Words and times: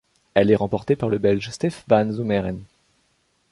Elle 0.33 0.49
est 0.49 0.55
remportée 0.55 0.95
par 0.95 1.09
le 1.09 1.19
Belge 1.19 1.51
Stef 1.51 1.83
Van 1.87 2.11
Zummeren. 2.11 2.59